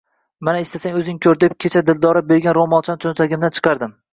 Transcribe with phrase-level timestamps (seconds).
[0.47, 3.95] Mana istasang oʻzing koʻr,– deb kecha Dildora bergan roʻmolchani choʻntagimdan chiqardim.